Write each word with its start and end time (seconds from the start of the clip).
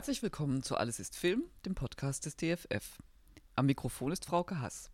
Herzlich 0.00 0.22
willkommen 0.22 0.62
zu 0.62 0.78
Alles 0.78 0.98
ist 0.98 1.14
Film, 1.14 1.44
dem 1.66 1.74
Podcast 1.74 2.24
des 2.24 2.34
DFF. 2.34 3.02
Am 3.54 3.66
Mikrofon 3.66 4.12
ist 4.12 4.24
Frauke 4.24 4.58
Hass. 4.58 4.90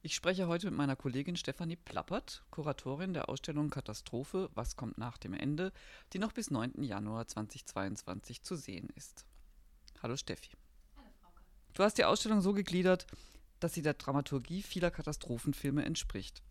Ich 0.00 0.14
spreche 0.14 0.46
heute 0.46 0.66
mit 0.66 0.76
meiner 0.76 0.94
Kollegin 0.94 1.34
Stefanie 1.34 1.74
Plappert, 1.74 2.44
Kuratorin 2.52 3.14
der 3.14 3.28
Ausstellung 3.28 3.68
Katastrophe 3.68 4.50
Was 4.54 4.76
kommt 4.76 4.96
nach 4.96 5.18
dem 5.18 5.34
Ende, 5.34 5.72
die 6.12 6.20
noch 6.20 6.30
bis 6.30 6.52
9. 6.52 6.84
Januar 6.84 7.26
2022 7.26 8.44
zu 8.44 8.54
sehen 8.54 8.90
ist. 8.94 9.26
Hallo 10.00 10.16
Steffi. 10.16 10.52
Hallo 10.98 11.08
Frauke. 11.20 11.42
Du 11.72 11.82
hast 11.82 11.98
die 11.98 12.04
Ausstellung 12.04 12.40
so 12.40 12.52
gegliedert, 12.52 13.08
dass 13.58 13.74
sie 13.74 13.82
der 13.82 13.94
Dramaturgie 13.94 14.62
vieler 14.62 14.92
Katastrophenfilme 14.92 15.84
entspricht. 15.84 16.44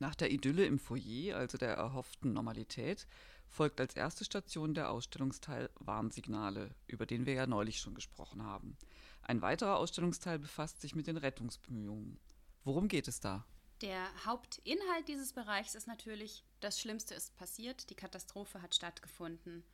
Nach 0.00 0.14
der 0.14 0.30
Idylle 0.30 0.66
im 0.66 0.78
Foyer, 0.78 1.38
also 1.38 1.56
der 1.56 1.76
erhofften 1.76 2.34
Normalität, 2.34 3.06
folgt 3.48 3.80
als 3.80 3.96
erste 3.96 4.24
Station 4.24 4.74
der 4.74 4.90
Ausstellungsteil 4.90 5.70
Warnsignale, 5.80 6.74
über 6.86 7.06
den 7.06 7.26
wir 7.26 7.34
ja 7.34 7.46
neulich 7.46 7.80
schon 7.80 7.94
gesprochen 7.94 8.42
haben. 8.42 8.76
Ein 9.22 9.42
weiterer 9.42 9.76
Ausstellungsteil 9.76 10.38
befasst 10.38 10.80
sich 10.80 10.94
mit 10.94 11.06
den 11.06 11.16
Rettungsbemühungen. 11.16 12.18
Worum 12.64 12.88
geht 12.88 13.08
es 13.08 13.20
da? 13.20 13.44
Der 13.82 14.08
Hauptinhalt 14.24 15.06
dieses 15.08 15.32
Bereichs 15.32 15.74
ist 15.74 15.86
natürlich, 15.86 16.44
das 16.60 16.80
Schlimmste 16.80 17.14
ist 17.14 17.36
passiert, 17.36 17.90
die 17.90 17.94
Katastrophe 17.94 18.62
hat 18.62 18.74
stattgefunden. 18.74 19.64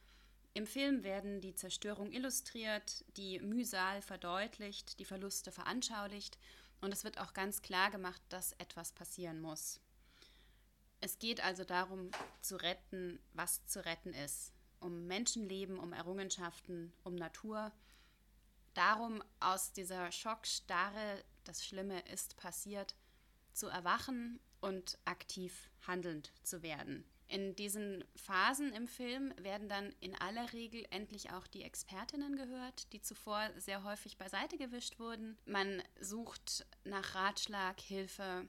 Im 0.55 0.67
Film 0.67 1.03
werden 1.03 1.41
die 1.41 1.55
Zerstörung 1.55 2.12
illustriert, 2.12 3.05
die 3.17 3.39
Mühsal 3.39 4.03
verdeutlicht, 4.03 4.98
die 4.98 5.05
Verluste 5.05 5.53
veranschaulicht 5.53 6.37
und 6.81 6.93
es 6.93 7.05
wird 7.05 7.19
auch 7.19 7.33
ganz 7.33 7.62
klar 7.62 7.91
gemacht, 7.91 8.20
dass 8.28 8.53
etwas 8.55 8.93
passieren 8.93 9.41
muss. 9.41 9.81
Es 11.05 11.19
geht 11.19 11.42
also 11.45 11.64
darum, 11.64 12.12
zu 12.42 12.55
retten, 12.55 13.19
was 13.34 13.67
zu 13.67 13.84
retten 13.84 14.14
ist. 14.14 14.53
Um 14.78 15.09
Menschenleben, 15.09 15.81
um 15.81 15.92
Errungenschaften, 15.92 16.92
um 17.03 17.17
Natur. 17.17 17.72
Darum, 18.75 19.20
aus 19.41 19.72
dieser 19.72 20.12
Schockstarre, 20.12 21.25
das 21.42 21.67
Schlimme 21.67 22.00
ist 22.12 22.36
passiert, 22.36 22.94
zu 23.53 23.67
erwachen 23.67 24.39
und 24.61 24.97
aktiv 25.05 25.70
handelnd 25.89 26.33
zu 26.44 26.62
werden. 26.62 27.05
In 27.27 27.56
diesen 27.56 28.05
Phasen 28.14 28.72
im 28.72 28.87
Film 28.87 29.34
werden 29.39 29.69
dann 29.69 29.92
in 29.98 30.14
aller 30.14 30.53
Regel 30.53 30.87
endlich 30.91 31.33
auch 31.33 31.48
die 31.48 31.64
Expertinnen 31.64 32.37
gehört, 32.37 32.92
die 32.92 33.03
zuvor 33.03 33.50
sehr 33.56 33.83
häufig 33.83 34.19
beiseite 34.19 34.56
gewischt 34.56 35.00
wurden. 35.00 35.37
Man 35.47 35.83
sucht 36.00 36.64
nach 36.84 37.16
Ratschlag, 37.16 37.81
Hilfe, 37.81 38.47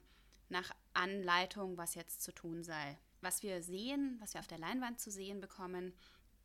nach 0.50 0.70
Anleitung, 0.94 1.76
was 1.76 1.94
jetzt 1.94 2.22
zu 2.22 2.32
tun 2.32 2.62
sei. 2.62 2.98
Was 3.20 3.42
wir 3.42 3.62
sehen, 3.62 4.16
was 4.20 4.34
wir 4.34 4.40
auf 4.40 4.46
der 4.46 4.58
Leinwand 4.58 5.00
zu 5.00 5.10
sehen 5.10 5.40
bekommen, 5.40 5.94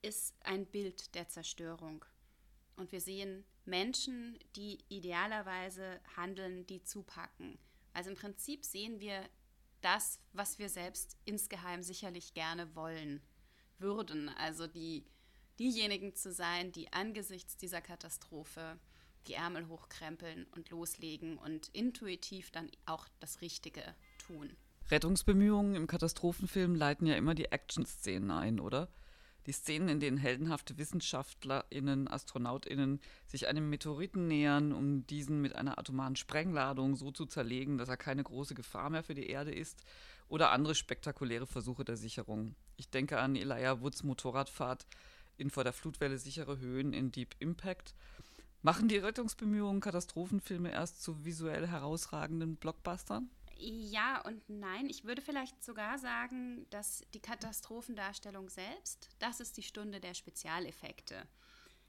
ist 0.01 0.33
ein 0.43 0.65
Bild 0.65 1.13
der 1.15 1.27
Zerstörung. 1.27 2.05
Und 2.75 2.91
wir 2.91 3.01
sehen 3.01 3.43
Menschen, 3.65 4.39
die 4.55 4.79
idealerweise 4.87 5.99
handeln, 6.15 6.65
die 6.67 6.83
zupacken. 6.83 7.59
Also 7.93 8.09
im 8.09 8.15
Prinzip 8.15 8.63
sehen 8.63 8.99
wir 8.99 9.27
das, 9.81 10.19
was 10.33 10.59
wir 10.59 10.69
selbst 10.69 11.17
insgeheim 11.25 11.83
sicherlich 11.83 12.33
gerne 12.33 12.75
wollen 12.75 13.21
würden. 13.77 14.29
Also 14.29 14.67
die, 14.67 15.05
diejenigen 15.59 16.15
zu 16.15 16.31
sein, 16.31 16.71
die 16.71 16.91
angesichts 16.93 17.57
dieser 17.57 17.81
Katastrophe 17.81 18.79
die 19.27 19.33
Ärmel 19.33 19.67
hochkrempeln 19.67 20.45
und 20.55 20.69
loslegen 20.69 21.37
und 21.37 21.69
intuitiv 21.69 22.51
dann 22.51 22.71
auch 22.85 23.07
das 23.19 23.41
Richtige 23.41 23.83
tun. 24.29 24.49
Rettungsbemühungen 24.89 25.75
im 25.75 25.87
Katastrophenfilm 25.87 26.75
leiten 26.75 27.05
ja 27.05 27.15
immer 27.15 27.35
die 27.35 27.51
Action-Szenen 27.51 28.31
ein, 28.31 28.59
oder? 28.59 28.89
Die 29.45 29.51
Szenen, 29.51 29.89
in 29.89 29.99
denen 29.99 30.17
heldenhafte 30.17 30.77
WissenschaftlerInnen, 30.77 32.07
AstronautInnen 32.07 32.99
sich 33.25 33.47
einem 33.47 33.69
Meteoriten 33.69 34.27
nähern, 34.27 34.73
um 34.73 35.07
diesen 35.07 35.41
mit 35.41 35.55
einer 35.55 35.79
atomaren 35.79 36.15
Sprengladung 36.15 36.95
so 36.95 37.11
zu 37.11 37.25
zerlegen, 37.25 37.77
dass 37.77 37.89
er 37.89 37.97
keine 37.97 38.23
große 38.23 38.53
Gefahr 38.53 38.89
mehr 38.89 39.03
für 39.03 39.15
die 39.15 39.27
Erde 39.27 39.53
ist, 39.53 39.83
oder 40.27 40.51
andere 40.51 40.75
spektakuläre 40.75 41.47
Versuche 41.47 41.83
der 41.83 41.97
Sicherung. 41.97 42.55
Ich 42.77 42.89
denke 42.89 43.19
an 43.19 43.35
Elijah 43.35 43.81
Woods 43.81 44.03
Motorradfahrt 44.03 44.85
in 45.37 45.49
vor 45.49 45.63
der 45.63 45.73
Flutwelle 45.73 46.19
sichere 46.19 46.59
Höhen 46.59 46.93
in 46.93 47.11
Deep 47.11 47.35
Impact 47.39 47.95
Machen 48.61 48.89
die 48.89 48.97
Rettungsbemühungen 48.97 49.79
Katastrophenfilme 49.79 50.69
erst 50.69 51.01
zu 51.01 51.23
visuell 51.23 51.65
herausragenden 51.65 52.57
Blockbustern? 52.57 53.29
Ja 53.61 54.21
und 54.21 54.47
nein. 54.47 54.89
Ich 54.89 55.03
würde 55.03 55.21
vielleicht 55.21 55.61
sogar 55.63 55.97
sagen, 55.99 56.65
dass 56.69 57.03
die 57.13 57.19
Katastrophendarstellung 57.19 58.49
selbst, 58.49 59.09
das 59.19 59.41
ist 59.41 59.57
die 59.57 59.63
Stunde 59.63 59.99
der 59.99 60.13
Spezialeffekte. 60.13 61.27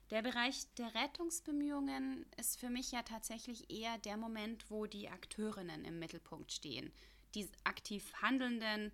Der 0.09 0.21
Bereich 0.21 0.65
der 0.75 0.93
Rettungsbemühungen 0.93 2.25
ist 2.37 2.59
für 2.59 2.69
mich 2.69 2.91
ja 2.91 3.03
tatsächlich 3.03 3.71
eher 3.71 3.97
der 3.99 4.17
Moment, 4.17 4.69
wo 4.69 4.85
die 4.85 5.07
Akteurinnen 5.07 5.85
im 5.85 5.99
Mittelpunkt 5.99 6.51
stehen. 6.51 6.91
Die 7.35 7.47
aktiv 7.63 8.11
Handelnden 8.21 8.91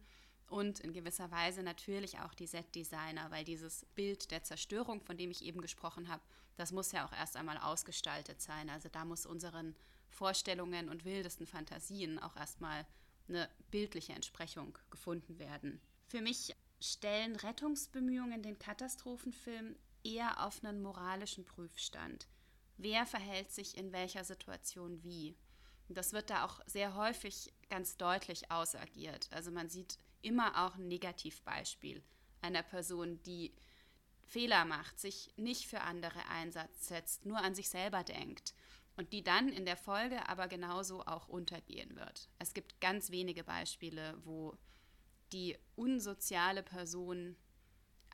und 0.48 0.80
in 0.80 0.94
gewisser 0.94 1.32
Weise 1.32 1.64
natürlich 1.64 2.20
auch 2.20 2.36
die 2.36 2.46
Setdesigner, 2.46 3.32
weil 3.32 3.44
dieses 3.44 3.86
Bild 3.96 4.30
der 4.30 4.44
Zerstörung, 4.44 5.02
von 5.02 5.18
dem 5.18 5.32
ich 5.32 5.44
eben 5.44 5.62
gesprochen 5.62 6.08
habe, 6.08 6.22
das 6.56 6.72
muss 6.72 6.92
ja 6.92 7.08
auch 7.08 7.14
erst 7.14 7.36
einmal 7.36 7.58
ausgestaltet 7.58 8.40
sein. 8.40 8.70
Also 8.70 8.88
da 8.88 9.04
muss 9.04 9.26
unseren 9.26 9.76
Vorstellungen 10.10 10.90
und 10.90 11.06
wildesten 11.06 11.46
Fantasien 11.46 12.20
auch 12.20 12.36
erstmal 12.36 12.86
eine 13.28 13.50
bildliche 13.72 14.14
Entsprechung 14.14 14.78
gefunden 14.90 15.40
werden. 15.40 15.82
Für 16.06 16.22
mich 16.22 16.56
stellen 16.80 17.36
Rettungsbemühungen 17.36 18.42
den 18.42 18.60
Katastrophenfilm 18.60 19.76
eher 20.04 20.46
auf 20.46 20.64
einen 20.64 20.82
moralischen 20.82 21.46
Prüfstand. 21.46 22.28
Wer 22.78 23.06
verhält 23.06 23.52
sich 23.52 23.78
in 23.78 23.92
welcher 23.92 24.24
Situation 24.24 25.04
wie? 25.04 25.36
Das 25.90 26.14
wird 26.14 26.30
da 26.30 26.46
auch 26.46 26.60
sehr 26.66 26.96
häufig 26.96 27.54
ganz 27.70 27.98
deutlich 27.98 28.52
ausagiert. 28.52 29.28
Also 29.32 29.52
man 29.52 29.70
sieht 29.70 29.98
immer 30.22 30.66
auch 30.66 30.76
ein 30.76 30.88
Negativbeispiel 30.88 32.04
einer 32.42 32.64
Person, 32.64 33.22
die 33.24 33.54
Fehler 34.26 34.66
macht, 34.66 35.00
sich 35.00 35.34
nicht 35.38 35.68
für 35.68 35.82
andere 35.82 36.20
einsetzt, 36.30 37.26
nur 37.26 37.38
an 37.38 37.56
sich 37.56 37.70
selber 37.70 38.04
denkt 38.04 38.54
und 38.98 39.14
die 39.14 39.24
dann 39.24 39.50
in 39.50 39.66
der 39.66 39.78
Folge 39.78 40.28
aber 40.28 40.48
genauso 40.48 41.06
auch 41.06 41.28
untergehen 41.28 41.96
wird. 41.96 42.30
Es 42.40 42.54
gibt 42.54 42.82
ganz 42.82 43.12
wenige 43.12 43.44
Beispiele, 43.44 44.18
wo 44.24 44.58
die 45.32 45.58
unsoziale 45.76 46.64
Person 46.64 47.36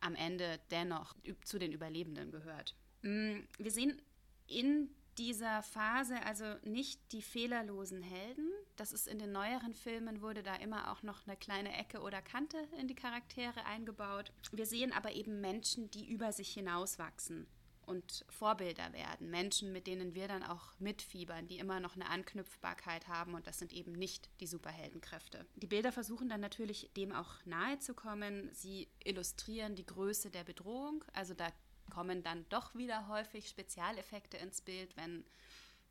am 0.01 0.15
Ende 0.15 0.59
dennoch 0.71 1.15
zu 1.45 1.57
den 1.57 1.71
Überlebenden 1.71 2.31
gehört. 2.31 2.75
Mm, 3.01 3.39
wir 3.57 3.71
sehen 3.71 4.01
in 4.47 4.89
dieser 5.17 5.61
Phase 5.61 6.21
also 6.25 6.55
nicht 6.63 6.99
die 7.11 7.21
fehlerlosen 7.21 8.01
Helden. 8.01 8.49
Das 8.75 8.91
ist 8.91 9.07
in 9.07 9.19
den 9.19 9.31
neueren 9.31 9.73
Filmen 9.73 10.21
wurde 10.21 10.43
da 10.43 10.55
immer 10.55 10.91
auch 10.91 11.03
noch 11.03 11.25
eine 11.25 11.37
kleine 11.37 11.71
Ecke 11.77 12.01
oder 12.01 12.21
Kante 12.21 12.57
in 12.79 12.87
die 12.87 12.95
Charaktere 12.95 13.65
eingebaut. 13.65 14.31
Wir 14.51 14.65
sehen 14.65 14.91
aber 14.91 15.13
eben 15.13 15.39
Menschen, 15.39 15.89
die 15.91 16.09
über 16.09 16.33
sich 16.33 16.49
hinauswachsen 16.49 17.47
und 17.85 18.25
Vorbilder 18.29 18.93
werden. 18.93 19.29
Menschen, 19.29 19.71
mit 19.71 19.87
denen 19.87 20.15
wir 20.15 20.27
dann 20.27 20.43
auch 20.43 20.79
mitfiebern, 20.79 21.47
die 21.47 21.59
immer 21.59 21.79
noch 21.79 21.95
eine 21.95 22.09
Anknüpfbarkeit 22.09 23.07
haben 23.07 23.33
und 23.33 23.47
das 23.47 23.59
sind 23.59 23.73
eben 23.73 23.91
nicht 23.93 24.29
die 24.39 24.47
Superheldenkräfte. 24.47 25.45
Die 25.55 25.67
Bilder 25.67 25.91
versuchen 25.91 26.29
dann 26.29 26.41
natürlich 26.41 26.89
dem 26.95 27.11
auch 27.11 27.33
nahe 27.45 27.79
zu 27.79 27.93
kommen. 27.93 28.49
Sie 28.53 28.87
illustrieren 29.03 29.75
die 29.75 29.85
Größe 29.85 30.29
der 30.29 30.43
Bedrohung. 30.43 31.03
Also 31.13 31.33
da 31.33 31.49
kommen 31.89 32.23
dann 32.23 32.45
doch 32.49 32.75
wieder 32.75 33.07
häufig 33.07 33.49
Spezialeffekte 33.49 34.37
ins 34.37 34.61
Bild, 34.61 34.95
wenn 34.97 35.25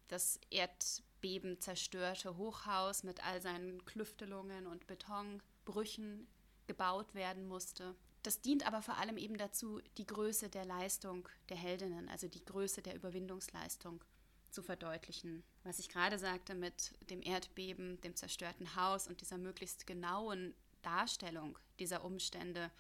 das 0.09 0.39
Erdbeben 0.51 1.61
zerstörte 1.61 2.37
Hochhaus 2.37 3.03
mit 3.03 3.25
all 3.25 3.41
seinen 3.41 3.85
Klüftelungen 3.85 4.67
und 4.67 4.87
Betonbrüchen 4.87 6.27
gebaut 6.67 7.15
werden 7.15 7.47
musste. 7.47 7.95
Das 8.23 8.41
dient 8.41 8.67
aber 8.67 8.83
vor 8.83 8.99
allem 8.99 9.17
eben 9.17 9.37
dazu, 9.37 9.81
die 9.99 10.07
Größe 10.07 10.49
der 10.49 10.65
Leistung 10.65 11.29
der 11.49 11.57
Heldinnen, 11.57 12.09
also 12.09 12.29
die 12.29 12.45
Größe 12.45 12.83
der 12.83 12.95
Überwindungsleistung 12.95 14.03
zu 14.51 14.63
verdeutlichen. 14.63 15.43
Was 15.65 15.79
ich 15.79 15.89
gerade 15.89 16.19
sagte 16.19 16.55
mit 16.55 16.93
dem 17.11 17.23
Erdbeben, 17.23 18.01
dem 18.03 18.15
zerstörten 18.15 18.77
Haus 18.77 19.09
und 19.09 19.21
dieser 19.21 19.39
möglichst 19.39 19.87
genauen 19.87 20.55
Darstellung 20.83 21.59
dieser 21.79 22.05
Umstände, 22.05 22.71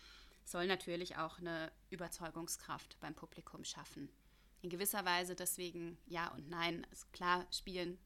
soll 0.44 0.66
natürlich 0.66 1.16
auch 1.16 1.38
eine 1.38 1.72
Überzeugungskraft 1.90 2.98
beim 3.00 3.14
Publikum 3.14 3.64
schaffen. 3.64 4.08
In 4.60 4.70
gewisser 4.70 5.04
Weise 5.04 5.34
deswegen 5.34 5.98
ja 6.06 6.28
und 6.28 6.48
nein. 6.48 6.86
Also 6.90 7.06
klar 7.12 7.46
spielen 7.50 7.98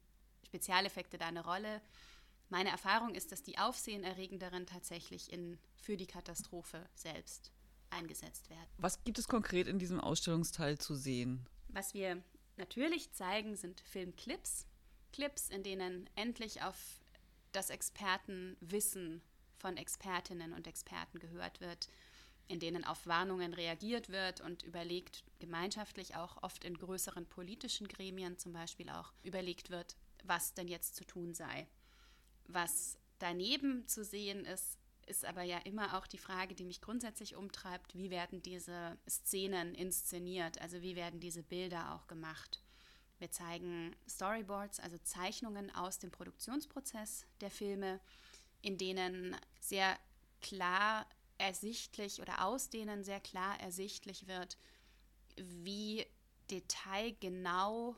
Spezialeffekte 0.45 1.17
da 1.17 1.27
eine 1.27 1.43
Rolle. 1.43 1.81
Meine 2.49 2.69
Erfahrung 2.69 3.13
ist, 3.15 3.31
dass 3.31 3.43
die 3.43 3.57
Aufsehenerregenderen 3.57 4.65
tatsächlich 4.65 5.31
in, 5.31 5.57
für 5.75 5.97
die 5.97 6.07
Katastrophe 6.07 6.87
selbst 6.95 7.51
eingesetzt 7.89 8.49
werden. 8.49 8.69
Was 8.77 9.03
gibt 9.03 9.17
es 9.17 9.27
konkret 9.27 9.67
in 9.67 9.79
diesem 9.79 9.99
Ausstellungsteil 9.99 10.77
zu 10.77 10.95
sehen? 10.95 11.45
Was 11.69 11.93
wir 11.93 12.21
natürlich 12.57 13.11
zeigen, 13.13 13.55
sind 13.55 13.81
Filmclips. 13.81 14.67
Clips, 15.13 15.49
in 15.49 15.63
denen 15.63 16.09
endlich 16.15 16.61
auf 16.61 16.75
das 17.51 17.69
Expertenwissen 17.69 19.21
von 19.57 19.77
Expertinnen 19.77 20.53
und 20.53 20.67
Experten 20.67 21.19
gehört 21.19 21.59
wird 21.61 21.87
in 22.47 22.59
denen 22.59 22.83
auf 22.85 23.05
Warnungen 23.05 23.53
reagiert 23.53 24.09
wird 24.09 24.41
und 24.41 24.63
überlegt, 24.63 25.23
gemeinschaftlich 25.39 26.15
auch 26.15 26.41
oft 26.43 26.63
in 26.63 26.77
größeren 26.77 27.25
politischen 27.25 27.87
Gremien 27.87 28.37
zum 28.37 28.53
Beispiel 28.53 28.89
auch 28.89 29.13
überlegt 29.23 29.69
wird, 29.69 29.95
was 30.23 30.53
denn 30.53 30.67
jetzt 30.67 30.95
zu 30.95 31.05
tun 31.05 31.33
sei. 31.33 31.67
Was 32.47 32.97
daneben 33.19 33.87
zu 33.87 34.03
sehen 34.03 34.45
ist, 34.45 34.77
ist 35.05 35.25
aber 35.25 35.43
ja 35.43 35.57
immer 35.59 35.97
auch 35.97 36.07
die 36.07 36.17
Frage, 36.17 36.53
die 36.53 36.65
mich 36.65 36.81
grundsätzlich 36.81 37.35
umtreibt, 37.35 37.95
wie 37.95 38.09
werden 38.09 38.41
diese 38.41 38.97
Szenen 39.09 39.73
inszeniert, 39.73 40.59
also 40.61 40.81
wie 40.81 40.95
werden 40.95 41.19
diese 41.19 41.43
Bilder 41.43 41.93
auch 41.93 42.07
gemacht. 42.07 42.61
Wir 43.19 43.31
zeigen 43.31 43.95
Storyboards, 44.07 44.79
also 44.79 44.97
Zeichnungen 44.99 45.73
aus 45.73 45.97
dem 45.97 46.11
Produktionsprozess 46.11 47.25
der 47.41 47.49
Filme, 47.49 47.99
in 48.61 48.77
denen 48.77 49.35
sehr 49.59 49.97
klar 50.41 51.07
ersichtlich 51.37 52.21
oder 52.21 52.43
aus 52.45 52.69
denen 52.69 53.03
sehr 53.03 53.19
klar 53.19 53.59
ersichtlich 53.59 54.27
wird, 54.27 54.57
wie 55.35 56.05
detailgenau 56.51 57.95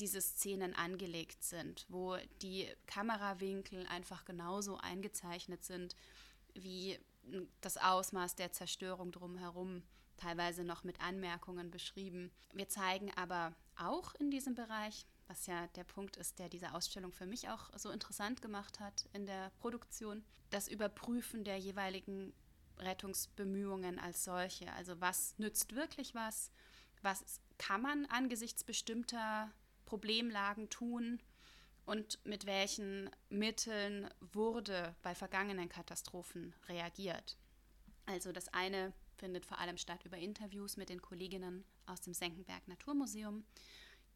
diese 0.00 0.20
Szenen 0.20 0.74
angelegt 0.74 1.42
sind, 1.42 1.86
wo 1.88 2.16
die 2.42 2.68
Kamerawinkel 2.86 3.86
einfach 3.86 4.24
genauso 4.24 4.78
eingezeichnet 4.78 5.64
sind, 5.64 5.94
wie 6.54 6.98
das 7.60 7.76
Ausmaß 7.76 8.34
der 8.36 8.52
Zerstörung 8.52 9.12
drumherum, 9.12 9.82
teilweise 10.16 10.64
noch 10.64 10.84
mit 10.84 11.00
Anmerkungen 11.00 11.70
beschrieben. 11.70 12.30
Wir 12.52 12.68
zeigen 12.68 13.10
aber 13.16 13.54
auch 13.76 14.14
in 14.16 14.30
diesem 14.30 14.54
Bereich, 14.54 15.06
was 15.28 15.46
ja 15.46 15.66
der 15.68 15.84
Punkt 15.84 16.16
ist, 16.16 16.38
der 16.38 16.48
diese 16.48 16.74
Ausstellung 16.74 17.12
für 17.12 17.26
mich 17.26 17.48
auch 17.48 17.70
so 17.78 17.90
interessant 17.90 18.42
gemacht 18.42 18.80
hat 18.80 19.06
in 19.12 19.26
der 19.26 19.50
Produktion, 19.60 20.24
das 20.50 20.68
Überprüfen 20.68 21.44
der 21.44 21.58
jeweiligen 21.58 22.32
Rettungsbemühungen 22.78 23.98
als 23.98 24.24
solche. 24.24 24.72
Also 24.72 25.00
was 25.00 25.38
nützt 25.38 25.74
wirklich 25.74 26.14
was? 26.14 26.50
Was 27.02 27.40
kann 27.58 27.82
man 27.82 28.06
angesichts 28.06 28.64
bestimmter 28.64 29.50
Problemlagen 29.90 30.70
tun? 30.70 31.20
Und 31.84 32.24
mit 32.24 32.46
welchen 32.46 33.10
Mitteln 33.28 34.08
wurde 34.20 34.94
bei 35.02 35.16
vergangenen 35.16 35.68
Katastrophen 35.68 36.54
reagiert? 36.68 37.36
Also 38.06 38.30
das 38.30 38.46
eine 38.48 38.92
findet 39.16 39.46
vor 39.46 39.58
allem 39.58 39.76
statt 39.76 40.04
über 40.04 40.16
Interviews 40.16 40.76
mit 40.76 40.90
den 40.90 41.02
Kolleginnen 41.02 41.64
aus 41.86 42.00
dem 42.02 42.14
Senckenberg 42.14 42.68
Naturmuseum, 42.68 43.44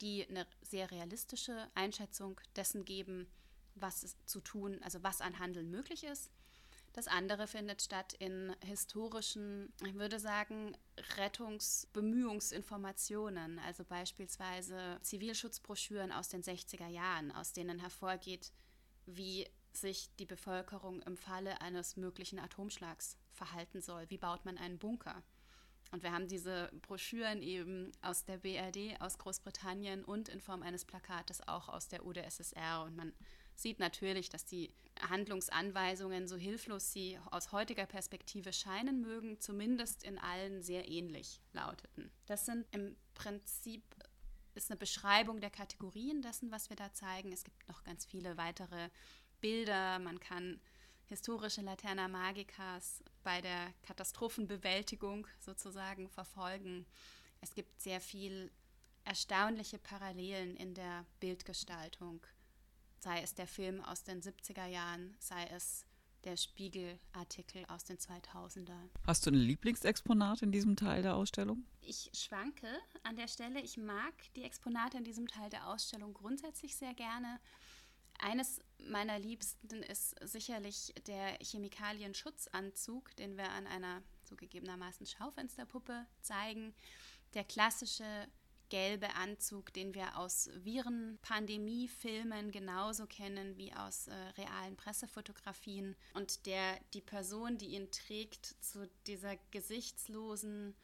die 0.01 0.25
eine 0.29 0.47
sehr 0.63 0.93
realistische 0.93 1.69
Einschätzung 1.75 2.41
dessen 2.55 2.85
geben, 2.85 3.27
was 3.75 4.17
zu 4.27 4.41
tun, 4.41 4.81
also 4.85 5.03
was 5.03 5.21
an 5.21 5.41
Handeln 5.41 5.73
möglich 5.73 6.05
ist 6.05 6.31
das 6.95 7.09
andere 7.09 7.47
findet 7.49 7.83
statt 7.83 8.15
in 8.15 8.57
historischen, 8.65 9.71
ich 9.85 9.95
würde 9.95 10.21
sagen, 10.21 10.77
Rettungsbemühungsinformationen, 11.17 13.59
also 13.59 13.85
beispielsweise 13.85 15.01
Zivilschutzbroschüren 15.03 16.13
aus 16.13 16.29
den 16.29 16.45
60er 16.45 16.87
Jahren, 16.87 17.33
aus 17.33 17.53
denen 17.53 17.81
hervorgeht, 17.81 18.53
wie 19.07 19.45
sich 19.73 20.15
die 20.21 20.25
Bevölkerung 20.25 21.03
im 21.03 21.17
Falle 21.17 21.61
eines 21.61 21.97
möglichen 21.97 22.39
Atomschlags 22.39 23.19
verhalten 23.33 23.83
soll. 23.83 24.09
Wie 24.09 24.19
baut 24.19 24.45
man 24.45 24.57
einen 24.57 24.79
Bunker? 24.79 25.25
Und 25.91 26.05
wir 26.05 26.13
haben 26.13 26.29
diese 26.29 26.71
Broschüren 26.83 27.43
eben 27.43 27.91
aus 28.03 28.25
der 28.25 28.39
BRD, 28.39 29.01
aus 29.01 29.19
Großbritannien 29.19 30.05
und 30.05 30.29
in 30.29 30.41
Form 30.41 30.63
eines 30.63 30.85
Plakates 30.85 31.49
auch 31.49 31.69
aus 31.69 31.89
der 31.89 32.07
UdSSR. 32.07 32.85
Und 32.85 32.95
man 32.95 33.13
sieht 33.55 33.79
natürlich, 33.79 34.29
dass 34.29 34.45
die 34.45 34.73
Handlungsanweisungen, 35.01 36.29
so 36.29 36.37
hilflos 36.37 36.93
sie 36.93 37.19
aus 37.31 37.53
heutiger 37.53 37.87
Perspektive 37.87 38.53
scheinen 38.53 39.01
mögen, 39.01 39.41
zumindest 39.41 40.05
in 40.05 40.19
allen 40.19 40.63
sehr 40.63 40.89
ähnlich 40.89 41.41
lauteten. 41.53 42.11
Das 42.27 42.47
sind 42.47 42.67
im 42.73 42.97
Prinzip 43.15 43.83
ist 44.55 44.71
eine 44.71 44.79
Beschreibung 44.79 45.41
der 45.41 45.51
Kategorien 45.51 46.23
dessen, 46.23 46.51
was 46.53 46.71
wir 46.71 46.77
da 46.77 46.93
zeigen. 46.93 47.33
Es 47.33 47.45
gibt 47.45 47.67
noch 47.69 47.83
ganz 47.83 48.05
viele 48.05 48.37
weitere 48.37 48.89
Bilder. 49.41 49.99
Man 49.99 50.21
kann 50.21 50.61
historische 51.07 51.61
Laterna 51.61 52.09
Magicas 52.09 53.03
bei 53.23 53.41
der 53.41 53.75
Katastrophenbewältigung 53.83 55.27
sozusagen 55.41 56.09
verfolgen. 56.09 56.87
Es 57.41 57.55
gibt 57.55 57.81
sehr 57.81 58.01
viel 58.01 58.51
erstaunliche 59.05 59.79
Parallelen 59.79 60.57
in 60.57 60.75
der 60.75 61.05
Bildgestaltung 61.21 62.25
sei 63.05 63.21
es 63.21 63.35
der 63.35 63.47
Film 63.47 63.83
aus 63.83 64.03
den 64.03 64.23
70er 64.23 64.67
Jahren, 64.67 65.15
sei 65.19 65.45
es 65.55 65.85
der 66.25 66.39
Spiegelartikel 66.39 67.67
aus 67.67 67.85
den 67.85 67.99
2000er. 67.99 68.89
Hast 69.07 69.27
du 69.27 69.31
ein 69.31 69.35
Lieblingsexponat 69.35 70.41
in 70.41 70.53
diesem 70.53 70.75
Teil 70.75 71.03
der 71.03 71.15
Ausstellung? 71.15 71.67
Ich 71.83 72.11
schwanke 72.15 72.67
an 73.03 73.17
der 73.17 73.29
Stelle. 73.29 73.61
Ich 73.61 73.77
mag 73.77 74.15
die 74.35 74.43
Exponate 74.43 74.97
in 74.97 75.05
diesem 75.05 75.29
Teil 75.29 75.51
der 75.51 75.69
Ausstellung 75.69 76.15
grundsätzlich 76.15 76.77
sehr 76.77 76.95
gerne. 76.95 77.41
Eines 78.19 78.63
meiner 78.79 79.19
Liebsten 79.19 79.83
ist 79.83 80.17
sicherlich 80.27 80.95
der 81.07 81.37
Chemikalienschutzanzug, 81.43 83.15
den 83.17 83.37
wir 83.37 83.51
an 83.51 83.67
einer 83.67 84.03
zugegebenermaßen 84.23 85.05
Schaufensterpuppe 85.05 86.07
zeigen. 86.23 86.75
Der 87.35 87.45
klassische 87.45 88.29
gelbe 88.75 89.15
Anzug, 89.15 89.73
den 89.73 89.95
wir 89.95 90.19
aus 90.19 90.51
Virenpandemiefilmen 90.65 92.51
genauso 92.51 93.07
kennen 93.07 93.57
wie 93.57 93.73
aus 93.73 94.09
äh, 94.09 94.15
realen 94.37 94.75
Pressefotografien. 94.75 95.95
Und 96.15 96.45
der 96.47 96.81
die 96.93 97.01
Person, 97.01 97.57
die 97.57 97.77
ihn 97.77 97.93
trägt, 97.93 98.47
zu 98.61 98.91
dieser 99.07 99.37
gesichtslosen, 99.53 100.75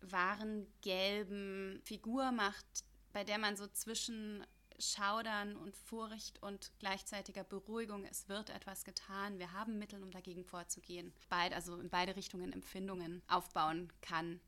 wahren 0.00 0.68
gelben 0.80 1.80
Figur 1.82 2.30
macht, 2.30 2.84
bei 3.12 3.24
der 3.24 3.38
man 3.38 3.56
so 3.56 3.66
zwischen 3.66 4.46
Schaudern 4.78 5.56
und 5.56 5.76
Furcht 5.76 6.40
und 6.40 6.70
gleichzeitiger 6.78 7.42
Beruhigung, 7.42 8.04
es 8.04 8.28
wird 8.28 8.50
etwas 8.50 8.84
getan, 8.84 9.40
wir 9.40 9.52
haben 9.52 9.80
Mittel, 9.80 10.00
um 10.04 10.12
dagegen 10.12 10.44
vorzugehen, 10.44 11.12
beid, 11.28 11.52
also 11.52 11.80
in 11.80 11.90
beide 11.90 12.14
Richtungen 12.14 12.52
Empfindungen 12.52 13.22
aufbauen 13.26 13.92
kann. 14.02 14.40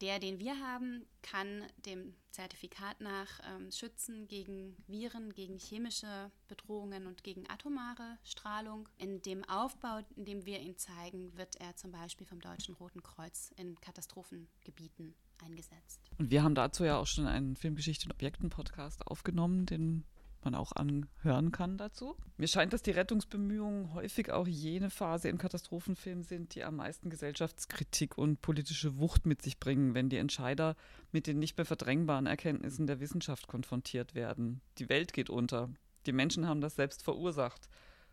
Der, 0.00 0.18
den 0.18 0.38
wir 0.38 0.58
haben, 0.60 1.06
kann 1.22 1.64
dem 1.86 2.14
Zertifikat 2.30 3.00
nach 3.00 3.40
ähm, 3.50 3.70
schützen 3.70 4.28
gegen 4.28 4.76
Viren, 4.86 5.32
gegen 5.32 5.58
chemische 5.58 6.30
Bedrohungen 6.48 7.06
und 7.06 7.24
gegen 7.24 7.48
atomare 7.48 8.18
Strahlung. 8.22 8.88
In 8.98 9.22
dem 9.22 9.42
Aufbau, 9.44 10.00
in 10.16 10.26
dem 10.26 10.44
wir 10.44 10.60
ihn 10.60 10.76
zeigen, 10.76 11.34
wird 11.36 11.56
er 11.56 11.76
zum 11.76 11.92
Beispiel 11.92 12.26
vom 12.26 12.40
Deutschen 12.40 12.74
Roten 12.74 13.02
Kreuz 13.02 13.52
in 13.56 13.80
Katastrophengebieten 13.80 15.14
eingesetzt. 15.42 16.00
Und 16.18 16.30
wir 16.30 16.42
haben 16.42 16.54
dazu 16.54 16.84
ja 16.84 16.98
auch 16.98 17.06
schon 17.06 17.26
einen 17.26 17.56
Filmgeschichte- 17.56 18.06
und 18.06 18.12
Objekten-Podcast 18.12 19.06
aufgenommen, 19.06 19.64
den 19.64 20.04
man 20.44 20.54
auch 20.54 20.72
anhören 20.72 21.52
kann 21.52 21.78
dazu. 21.78 22.16
Mir 22.36 22.48
scheint, 22.48 22.72
dass 22.72 22.82
die 22.82 22.90
Rettungsbemühungen 22.90 23.94
häufig 23.94 24.30
auch 24.30 24.46
jene 24.46 24.90
Phase 24.90 25.28
im 25.28 25.38
Katastrophenfilm 25.38 26.22
sind, 26.22 26.54
die 26.54 26.64
am 26.64 26.76
meisten 26.76 27.10
Gesellschaftskritik 27.10 28.16
und 28.16 28.42
politische 28.42 28.98
Wucht 28.98 29.26
mit 29.26 29.42
sich 29.42 29.58
bringen, 29.58 29.94
wenn 29.94 30.08
die 30.08 30.18
Entscheider 30.18 30.76
mit 31.12 31.26
den 31.26 31.38
nicht 31.38 31.56
mehr 31.56 31.64
verdrängbaren 31.64 32.26
Erkenntnissen 32.26 32.86
der 32.86 33.00
Wissenschaft 33.00 33.48
konfrontiert 33.48 34.14
werden. 34.14 34.60
Die 34.78 34.88
Welt 34.88 35.12
geht 35.12 35.30
unter. 35.30 35.70
Die 36.06 36.12
Menschen 36.12 36.46
haben 36.46 36.60
das 36.60 36.76
selbst 36.76 37.02
verursacht. 37.02 37.68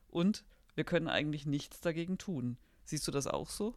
Und 0.08 0.44
wir 0.76 0.84
können 0.84 1.08
eigentlich 1.08 1.46
nichts 1.46 1.82
dagegen 1.82 2.18
tun. 2.18 2.58
Siehst 2.84 3.08
du 3.08 3.12
das 3.12 3.28
auch 3.28 3.50
so? 3.50 3.76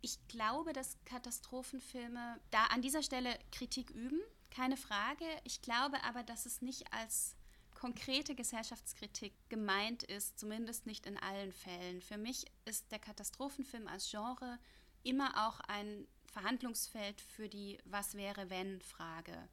Ich 0.00 0.18
glaube, 0.28 0.72
dass 0.72 0.96
Katastrophenfilme 1.04 2.38
da 2.50 2.64
an 2.66 2.82
dieser 2.82 3.02
Stelle 3.02 3.36
Kritik 3.50 3.90
üben, 3.90 4.20
keine 4.50 4.76
Frage. 4.76 5.24
Ich 5.44 5.60
glaube 5.60 5.96
aber, 6.04 6.22
dass 6.22 6.46
es 6.46 6.62
nicht 6.62 6.92
als 6.92 7.36
konkrete 7.78 8.34
Gesellschaftskritik 8.34 9.32
gemeint 9.48 10.02
ist, 10.02 10.38
zumindest 10.38 10.86
nicht 10.86 11.06
in 11.06 11.16
allen 11.16 11.52
Fällen. 11.52 12.02
Für 12.02 12.18
mich 12.18 12.44
ist 12.64 12.90
der 12.90 12.98
Katastrophenfilm 12.98 13.86
als 13.86 14.10
Genre 14.10 14.58
immer 15.04 15.46
auch 15.46 15.60
ein 15.60 16.08
Verhandlungsfeld 16.26 17.20
für 17.20 17.48
die 17.48 17.78
Was 17.84 18.14
wäre 18.14 18.50
wenn 18.50 18.80
Frage. 18.80 19.48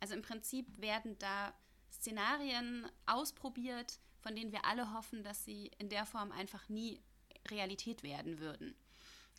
Also 0.00 0.14
im 0.14 0.22
Prinzip 0.22 0.66
werden 0.80 1.18
da 1.20 1.54
Szenarien 1.92 2.86
ausprobiert, 3.06 4.00
von 4.18 4.34
denen 4.34 4.52
wir 4.52 4.64
alle 4.64 4.92
hoffen, 4.92 5.22
dass 5.22 5.44
sie 5.44 5.70
in 5.78 5.88
der 5.88 6.04
Form 6.04 6.32
einfach 6.32 6.68
nie 6.68 7.00
Realität 7.48 8.02
werden 8.02 8.40
würden. 8.40 8.74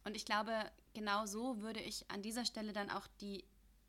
Und 0.05 0.15
ich 0.15 0.24
glaube, 0.24 0.72
genau 0.93 1.25
so 1.25 1.62
würde 1.62 1.81
ich 1.81 2.10
an 2.10 2.22
dieser 2.22 2.46
Stelle 2.46 2.72
dann 2.72 2.89
auch 2.89 3.08
die 3.19 3.43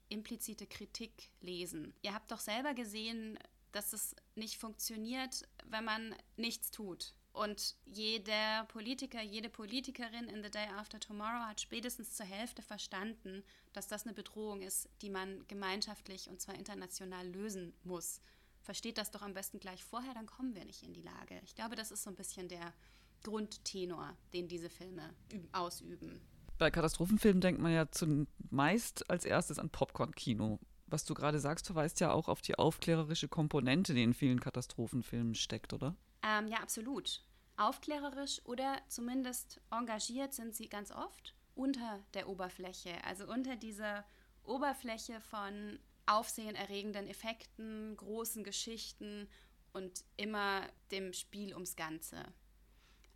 implizite 0.08 0.66
Kritik 0.66 1.30
lesen. 1.40 1.94
Ihr 2.02 2.14
habt 2.14 2.32
doch 2.32 2.40
selber 2.40 2.74
gesehen, 2.74 3.38
dass 3.72 3.92
es 3.92 4.14
nicht 4.34 4.58
funktioniert, 4.58 5.48
wenn 5.66 5.84
man 5.84 6.14
nichts 6.36 6.70
tut. 6.70 7.14
Und 7.32 7.76
jeder 7.84 8.64
Politiker, 8.64 9.22
jede 9.22 9.48
Politikerin 9.48 10.28
in 10.28 10.42
The 10.42 10.50
Day 10.50 10.66
After 10.76 10.98
Tomorrow 10.98 11.46
hat 11.46 11.60
spätestens 11.60 12.14
zur 12.14 12.26
Hälfte 12.26 12.60
verstanden, 12.60 13.44
dass 13.72 13.86
das 13.86 14.04
eine 14.04 14.14
Bedrohung 14.14 14.62
ist, 14.62 14.88
die 15.00 15.10
man 15.10 15.46
gemeinschaftlich 15.46 16.28
und 16.28 16.40
zwar 16.40 16.56
international 16.56 17.28
lösen 17.28 17.72
muss. 17.84 18.20
Versteht 18.62 18.98
das 18.98 19.10
doch 19.10 19.22
am 19.22 19.34
besten 19.34 19.60
gleich 19.60 19.84
vorher, 19.84 20.12
dann 20.12 20.26
kommen 20.26 20.54
wir 20.54 20.64
nicht 20.64 20.82
in 20.82 20.92
die 20.92 21.02
Lage. 21.02 21.40
Ich 21.44 21.54
glaube, 21.54 21.76
das 21.76 21.92
ist 21.92 22.02
so 22.02 22.10
ein 22.10 22.16
bisschen 22.16 22.48
der 22.48 22.74
Grundtenor, 23.22 24.16
den 24.32 24.48
diese 24.48 24.68
Filme 24.68 25.14
ausüben. 25.52 26.20
Bei 26.58 26.70
Katastrophenfilmen 26.70 27.40
denkt 27.40 27.60
man 27.60 27.72
ja 27.72 27.90
zumeist 27.90 29.08
als 29.08 29.24
erstes 29.24 29.58
an 29.58 29.70
Popcorn-Kino. 29.70 30.58
Was 30.90 31.04
du 31.04 31.14
gerade 31.14 31.38
sagst, 31.38 31.66
verweist 31.66 32.00
ja 32.00 32.12
auch 32.12 32.28
auf 32.28 32.42
die 32.42 32.56
aufklärerische 32.56 33.28
Komponente, 33.28 33.94
die 33.94 34.02
in 34.02 34.12
vielen 34.12 34.40
Katastrophenfilmen 34.40 35.36
steckt, 35.36 35.72
oder? 35.72 35.94
Ähm, 36.22 36.48
ja, 36.48 36.58
absolut. 36.58 37.22
Aufklärerisch 37.56 38.44
oder 38.44 38.78
zumindest 38.88 39.60
engagiert 39.70 40.34
sind 40.34 40.54
sie 40.54 40.68
ganz 40.68 40.90
oft 40.90 41.34
unter 41.54 42.00
der 42.14 42.28
Oberfläche, 42.28 42.92
also 43.04 43.26
unter 43.26 43.54
dieser 43.54 44.04
Oberfläche 44.42 45.20
von 45.20 45.78
aufsehenerregenden 46.06 47.06
Effekten, 47.06 47.96
großen 47.96 48.42
Geschichten 48.42 49.28
und 49.72 50.04
immer 50.16 50.62
dem 50.90 51.12
Spiel 51.12 51.52
ums 51.54 51.76
Ganze. 51.76 52.24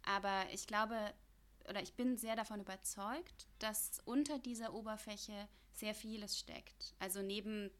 Aber 0.04 0.44
ich 0.52 0.66
glaube, 0.66 0.96
oder 1.68 1.82
ich 1.82 1.94
bin 1.94 2.16
sehr 2.16 2.36
davon 2.36 2.60
überzeugt, 2.60 3.48
dass 3.58 4.00
unter 4.04 4.38
dieser 4.38 4.74
Oberfläche 4.74 5.48
sehr 5.74 5.94
vieles 5.94 6.38
steckt. 6.38 6.94
Also 6.98 7.22
neben 7.22 7.70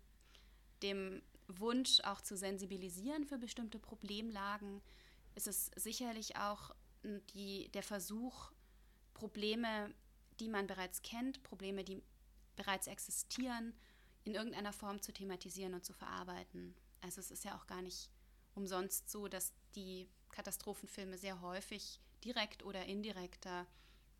dem 0.83 1.23
Wunsch 1.47 2.01
auch 2.01 2.21
zu 2.21 2.37
sensibilisieren 2.37 3.25
für 3.25 3.39
bestimmte 3.39 3.79
Problemlagen, 3.79 4.83
ist 5.35 5.47
es 5.47 5.71
sicherlich 5.77 6.37
auch 6.37 6.75
die, 7.35 7.71
der 7.73 7.83
Versuch, 7.83 8.51
Probleme, 9.13 9.95
die 10.41 10.49
man 10.49 10.67
bereits 10.67 11.03
kennt, 11.03 11.43
Probleme, 11.43 11.85
die 11.85 12.03
bereits 12.57 12.87
existieren, 12.87 13.75
in 14.25 14.35
irgendeiner 14.35 14.73
Form 14.73 15.01
zu 15.03 15.13
thematisieren 15.13 15.75
und 15.75 15.85
zu 15.85 15.93
verarbeiten. 15.93 16.75
Also 17.01 17.21
es 17.21 17.31
ist 17.31 17.45
ja 17.45 17.57
auch 17.57 17.67
gar 17.67 17.83
nicht 17.83 18.11
umsonst 18.55 19.11
so, 19.11 19.29
dass 19.29 19.53
die 19.75 20.09
Katastrophenfilme 20.31 21.19
sehr 21.19 21.41
häufig 21.41 22.01
direkt 22.25 22.65
oder 22.65 22.87
indirekter 22.87 23.67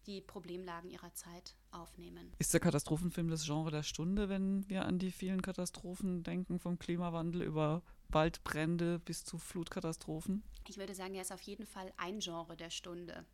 die 0.07 0.21
Problemlagen 0.21 0.91
ihrer 0.91 1.13
Zeit 1.15 1.55
aufnehmen. 1.71 2.33
Ist 2.39 2.53
der 2.53 2.61
Katastrophenfilm 2.61 3.29
das 3.29 3.45
Genre 3.45 3.71
der 3.71 3.83
Stunde, 3.83 4.29
wenn 4.29 4.69
wir 4.69 4.85
an 4.85 4.99
die 4.99 5.11
vielen 5.11 5.43
Katastrophen 5.43 6.23
denken, 6.23 6.59
vom 6.59 6.79
Klimawandel 6.79 7.43
über 7.43 7.83
Waldbrände 8.09 8.99
bis 8.99 9.25
zu 9.25 9.39
Flutkatastrophen? 9.39 10.43
Ich 10.69 10.79
würde 10.79 10.95
sagen, 10.95 11.15
er 11.15 11.23
ist 11.23 11.33
auf 11.33 11.43
jeden 11.43 11.67
Fall 11.67 11.93
ein 11.97 12.21
Genre 12.21 12.57
der 12.57 12.71
Stunde. 12.71 13.25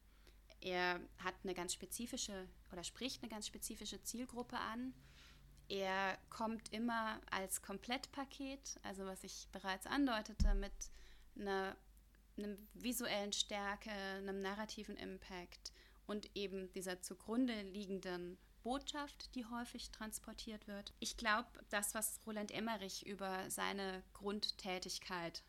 Er 0.61 1.01
hat 1.19 1.35
eine 1.43 1.55
ganz 1.55 1.73
spezifische 1.73 2.49
oder 2.73 2.85
spricht 2.85 3.23
eine 3.23 3.31
ganz 3.31 3.47
spezifische 3.47 4.03
Zielgruppe 4.03 4.59
an. 4.59 4.93
Er 5.69 6.19
kommt 6.29 6.73
immer 6.73 7.21
als 7.31 7.63
Komplettpaket, 7.63 8.79
also 8.83 9.07
was 9.07 9.23
ich 9.25 9.49
bereits 9.53 9.87
andeutete, 9.87 10.55
mit 10.55 10.73
einer, 11.39 11.77
einer 12.37 12.57
visuellen 12.75 13.33
Stärke, 13.33 13.91
einem 13.91 14.41
narrativen 14.41 14.97
Impact 14.97 15.73
und 16.11 16.29
eben 16.35 16.73
dieser 16.73 17.01
zugrunde 17.01 17.63
liegenden 17.63 18.37
Botschaft, 18.65 19.33
die 19.37 19.47
häufig 19.47 19.93
transportiert 19.93 20.67
wird. 20.67 20.93
Ich 20.99 21.17
glaube, 21.17 21.49
das, 21.69 21.95
was 21.95 22.21
Roland 22.27 22.51
Emmerich 22.51 23.07
über 23.07 23.49
seine 23.49 24.03
Grundtätigkeit 24.13 25.45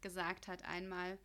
gesagt 0.00 0.48
hat 0.48 0.64
einmal, 0.64 1.16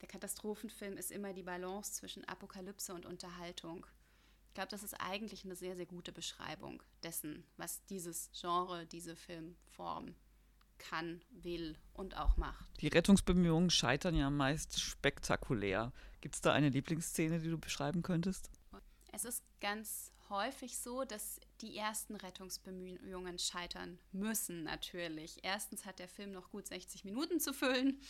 der 0.00 0.08
Katastrophenfilm 0.08 0.96
ist 0.96 1.10
immer 1.10 1.32
die 1.32 1.42
Balance 1.42 1.94
zwischen 1.94 2.24
Apokalypse 2.26 2.94
und 2.94 3.06
Unterhaltung. 3.06 3.84
Ich 4.46 4.54
glaube, 4.54 4.70
das 4.70 4.84
ist 4.84 4.94
eigentlich 4.94 5.44
eine 5.44 5.56
sehr, 5.56 5.74
sehr 5.74 5.86
gute 5.86 6.12
Beschreibung 6.12 6.80
dessen, 7.02 7.44
was 7.56 7.84
dieses 7.86 8.30
Genre, 8.40 8.86
diese 8.86 9.16
Filmform 9.16 10.14
kann, 10.78 11.20
will 11.30 11.76
und 11.92 12.16
auch 12.16 12.36
macht. 12.36 12.80
Die 12.80 12.88
Rettungsbemühungen 12.88 13.70
scheitern 13.70 14.14
ja 14.14 14.30
meist 14.30 14.80
spektakulär. 14.80 15.92
Gibt 16.20 16.34
es 16.34 16.40
da 16.40 16.52
eine 16.52 16.68
Lieblingsszene, 16.68 17.38
die 17.38 17.50
du 17.50 17.58
beschreiben 17.58 18.02
könntest? 18.02 18.50
Es 19.12 19.24
ist 19.24 19.42
ganz 19.60 20.12
häufig 20.28 20.78
so, 20.78 21.04
dass 21.04 21.40
die 21.60 21.76
ersten 21.76 22.16
Rettungsbemühungen 22.16 23.38
scheitern 23.38 23.98
müssen, 24.12 24.64
natürlich. 24.64 25.38
Erstens 25.42 25.86
hat 25.86 25.98
der 25.98 26.08
Film 26.08 26.32
noch 26.32 26.50
gut 26.50 26.66
60 26.66 27.04
Minuten 27.04 27.40
zu 27.40 27.52
füllen 27.52 28.00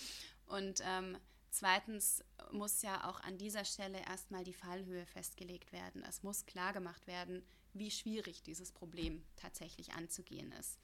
und 0.46 0.82
ähm, 0.84 1.16
zweitens 1.50 2.24
muss 2.50 2.82
ja 2.82 3.08
auch 3.08 3.20
an 3.20 3.38
dieser 3.38 3.64
Stelle 3.64 4.00
erstmal 4.00 4.44
die 4.44 4.52
Fallhöhe 4.52 5.06
festgelegt 5.06 5.72
werden. 5.72 6.02
Es 6.02 6.22
muss 6.22 6.46
klar 6.46 6.72
gemacht 6.72 7.06
werden, 7.06 7.42
wie 7.74 7.90
schwierig 7.90 8.42
dieses 8.42 8.72
Problem 8.72 9.22
tatsächlich 9.36 9.92
anzugehen 9.92 10.52
ist. 10.52 10.78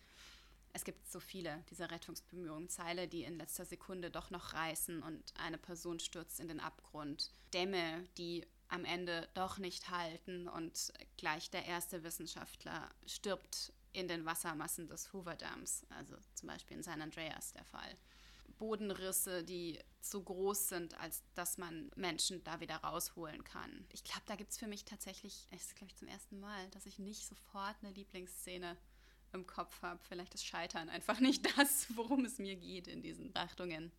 Es 0.77 0.85
gibt 0.85 1.09
so 1.09 1.21
viele 1.21 1.65
dieser 1.71 1.93
Rettungsbemühungen, 1.93 2.69
Zeile, 2.69 3.07
die 3.07 3.23
in 3.23 3.39
letzter 3.39 3.65
Sekunde 3.65 4.11
doch 4.11 4.31
noch 4.31 4.55
reißen 4.55 5.05
und 5.05 5.23
eine 5.39 5.57
Person 5.57 6.01
stürzt 6.01 6.41
in 6.41 6.49
den 6.49 6.59
Abgrund. 6.59 7.31
Dämme, 7.53 8.09
die 8.19 8.45
am 8.67 8.85
Ende 8.85 9.29
doch 9.35 9.59
nicht 9.59 9.91
halten 9.91 10.49
und 10.49 10.93
gleich 11.17 11.49
der 11.49 11.65
erste 11.65 12.03
Wissenschaftler 12.03 12.91
stirbt 13.07 13.73
in 13.93 14.09
den 14.09 14.25
Wassermassen 14.25 14.89
des 14.89 15.13
Hoover 15.13 15.37
Dams, 15.37 15.87
also 15.91 16.17
zum 16.35 16.49
Beispiel 16.49 16.77
in 16.77 16.83
San 16.83 17.01
Andreas 17.01 17.53
der 17.53 17.65
Fall. 17.65 17.97
Bodenrisse, 18.59 19.45
die 19.45 19.79
so 20.01 20.23
groß 20.23 20.69
sind, 20.71 20.99
als 21.01 21.23
dass 21.35 21.57
man 21.57 21.91
Menschen 21.95 22.43
da 22.43 22.59
wieder 22.59 22.77
rausholen 22.77 23.45
kann. 23.45 23.87
Ich 23.93 24.03
glaube, 24.03 24.23
da 24.27 24.35
gibt 24.35 24.51
es 24.51 24.59
für 24.59 24.67
mich 24.67 24.85
tatsächlich, 24.85 25.47
es 25.53 25.67
ist 25.67 25.77
glaube 25.77 25.93
ich 25.93 25.97
zum 25.97 26.09
ersten 26.09 26.41
Mal, 26.41 26.69
dass 26.71 26.87
ich 26.87 26.99
nicht 26.99 27.25
sofort 27.27 27.77
eine 27.83 27.93
Lieblingsszene 27.93 28.77
im 29.35 29.47
Kopf 29.47 29.83
habe. 29.83 30.01
Vielleicht 30.09 30.35
ist 30.35 30.47
Scheitern 30.47 30.89
einfach 30.89 31.21
nicht 31.21 31.47
das, 31.59 31.87
worum 31.97 32.25
es 32.25 32.39
mir 32.39 32.57
geht 32.57 32.87
in 32.87 33.03
diesen 33.03 33.29
Betrachtungen. 33.29 33.93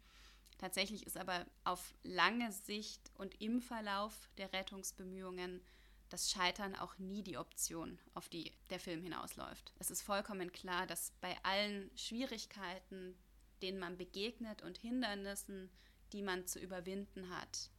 Tatsächlich 0.58 1.06
ist 1.06 1.18
aber 1.18 1.46
auf 1.66 1.94
lange 2.04 2.52
Sicht 2.52 3.12
und 3.16 3.40
im 3.42 3.62
Verlauf 3.62 4.30
der 4.38 4.54
Rettungsbemühungen 4.54 5.62
das 6.10 6.32
Scheitern 6.32 6.76
auch 6.76 6.98
nie 6.98 7.24
die 7.24 7.38
Option, 7.38 8.00
auf 8.14 8.30
die 8.30 8.54
der 8.70 8.80
Film 8.80 9.02
hinausläuft. 9.02 9.74
Es 9.80 9.92
ist 9.92 10.02
vollkommen 10.02 10.52
klar, 10.52 10.88
dass 10.88 11.12
bei 11.20 11.36
allen 11.44 11.92
Schwierigkeiten, 11.98 13.18
denen 13.62 13.80
man 13.80 13.98
begegnet 13.98 14.62
und 14.62 14.78
Hindernissen, 14.78 15.70
die 16.14 16.22
man 16.22 16.48
zu 16.48 16.60
überwinden 16.60 17.30
hat, 17.32 17.70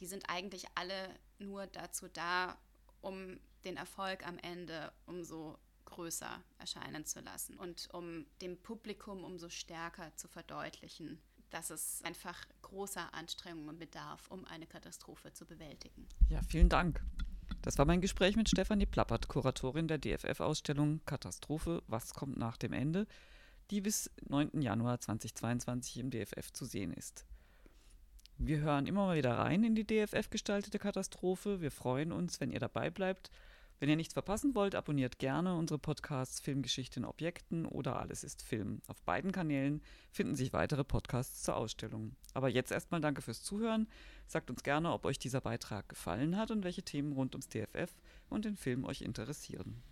die 0.00 0.06
sind 0.06 0.30
eigentlich 0.30 0.64
alle 0.74 1.14
nur 1.38 1.66
dazu 1.66 2.08
da, 2.08 2.58
um 3.00 3.38
den 3.64 3.76
Erfolg 3.76 4.26
am 4.26 4.38
Ende 4.38 4.92
umso 5.06 5.58
größer 5.84 6.42
erscheinen 6.58 7.04
zu 7.04 7.20
lassen 7.20 7.56
und 7.56 7.88
um 7.92 8.26
dem 8.42 8.56
Publikum 8.56 9.24
umso 9.24 9.48
stärker 9.48 10.14
zu 10.16 10.28
verdeutlichen, 10.28 11.18
dass 11.50 11.70
es 11.70 12.02
einfach 12.04 12.44
großer 12.62 13.14
Anstrengungen 13.14 13.78
bedarf, 13.78 14.28
um 14.28 14.44
eine 14.44 14.66
Katastrophe 14.66 15.32
zu 15.32 15.46
bewältigen. 15.46 16.08
Ja, 16.28 16.40
vielen 16.42 16.68
Dank. 16.68 17.02
Das 17.62 17.78
war 17.78 17.84
mein 17.84 18.00
Gespräch 18.00 18.36
mit 18.36 18.48
Stefanie 18.48 18.86
Plappert, 18.86 19.28
Kuratorin 19.28 19.88
der 19.88 19.98
DFF-Ausstellung 19.98 21.00
Katastrophe, 21.06 21.82
was 21.86 22.12
kommt 22.12 22.36
nach 22.36 22.56
dem 22.56 22.72
Ende, 22.72 23.06
die 23.70 23.80
bis 23.80 24.10
9. 24.28 24.60
Januar 24.60 25.00
2022 25.00 25.98
im 25.98 26.10
DFF 26.10 26.52
zu 26.52 26.64
sehen 26.64 26.92
ist. 26.92 27.24
Wir 28.36 28.58
hören 28.58 28.86
immer 28.86 29.06
mal 29.06 29.16
wieder 29.16 29.38
rein 29.38 29.62
in 29.62 29.74
die 29.74 29.86
DFF 29.86 30.28
gestaltete 30.28 30.78
Katastrophe. 30.78 31.60
Wir 31.60 31.70
freuen 31.70 32.12
uns, 32.12 32.40
wenn 32.40 32.50
ihr 32.50 32.60
dabei 32.60 32.90
bleibt 32.90 33.30
wenn 33.80 33.88
ihr 33.88 33.96
nichts 33.96 34.14
verpassen 34.14 34.54
wollt, 34.54 34.74
abonniert 34.74 35.18
gerne 35.18 35.54
unsere 35.56 35.78
Podcasts 35.78 36.40
Filmgeschichte 36.40 37.00
in 37.00 37.04
Objekten 37.04 37.66
oder 37.66 37.98
Alles 37.98 38.24
ist 38.24 38.42
Film. 38.42 38.80
Auf 38.86 39.02
beiden 39.02 39.32
Kanälen 39.32 39.82
finden 40.10 40.34
sich 40.36 40.52
weitere 40.52 40.84
Podcasts 40.84 41.42
zur 41.42 41.56
Ausstellung. 41.56 42.14
Aber 42.32 42.48
jetzt 42.48 42.72
erstmal 42.72 43.00
danke 43.00 43.22
fürs 43.22 43.42
Zuhören. 43.42 43.88
Sagt 44.26 44.50
uns 44.50 44.62
gerne, 44.62 44.92
ob 44.92 45.04
euch 45.04 45.18
dieser 45.18 45.40
Beitrag 45.40 45.88
gefallen 45.88 46.36
hat 46.36 46.50
und 46.50 46.64
welche 46.64 46.82
Themen 46.82 47.12
rund 47.12 47.34
ums 47.34 47.48
DFF 47.48 47.94
und 48.30 48.44
den 48.44 48.56
Film 48.56 48.84
euch 48.84 49.02
interessieren. 49.02 49.82